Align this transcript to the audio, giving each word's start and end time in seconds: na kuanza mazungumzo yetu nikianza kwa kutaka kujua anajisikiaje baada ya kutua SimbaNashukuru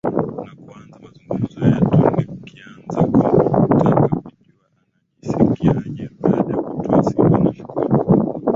na 0.35 0.53
kuanza 0.59 0.95
mazungumzo 1.03 1.59
yetu 1.69 1.99
nikianza 2.15 3.01
kwa 3.11 3.29
kutaka 3.29 4.07
kujua 4.07 4.23
anajisikiaje 5.21 6.09
baada 6.21 6.53
ya 6.53 6.61
kutua 6.61 7.03
SimbaNashukuru 7.03 8.41